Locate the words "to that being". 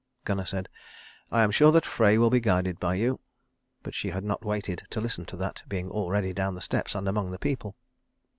5.25-5.91